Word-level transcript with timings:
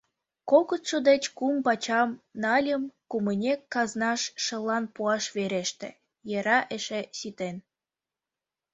Кокытшо 0.49 0.97
деч 1.09 1.23
кум 1.37 1.55
пачам 1.65 2.09
нальым, 2.43 2.83
кумынек 3.11 3.59
казнаш 3.73 4.21
шыллан 4.43 4.83
пуаш 4.93 5.23
вереште, 5.35 5.89
йӧра 6.29 6.59
эше 6.75 7.01
ситен. 7.19 7.57